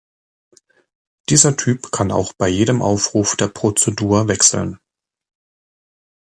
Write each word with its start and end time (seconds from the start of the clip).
Dieser 1.29 1.55
Typ 1.57 1.91
kann 1.91 2.11
auch 2.11 2.33
bei 2.33 2.47
jedem 2.49 2.81
Aufruf 2.81 3.35
der 3.35 3.49
Prozedur 3.49 4.27
wechseln. 4.27 4.79